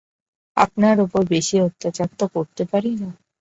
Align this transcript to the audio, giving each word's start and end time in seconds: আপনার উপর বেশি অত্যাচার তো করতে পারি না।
আপনার 0.57 0.95
উপর 1.05 1.21
বেশি 1.31 1.55
অত্যাচার 1.67 2.09
তো 2.19 2.25
করতে 2.35 2.63
পারি 2.71 2.91
না। 3.01 3.09